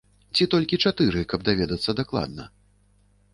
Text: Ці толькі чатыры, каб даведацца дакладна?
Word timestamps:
Ці 0.37 0.45
толькі 0.53 0.79
чатыры, 0.85 1.21
каб 1.33 1.45
даведацца 1.51 1.95
дакладна? 2.01 2.49